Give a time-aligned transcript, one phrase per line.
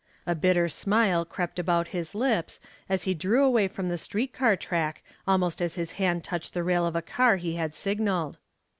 [0.25, 2.59] A bitter smile crept about his lips
[2.89, 6.63] as he drew away from the street car track almost as his hand touched the
[6.63, 8.39] rail of a car he had signaled.